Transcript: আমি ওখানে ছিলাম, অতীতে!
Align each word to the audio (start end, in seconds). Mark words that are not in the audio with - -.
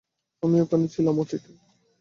আমি 0.43 0.57
ওখানে 0.63 0.85
ছিলাম, 0.93 1.15
অতীতে! 1.19 1.51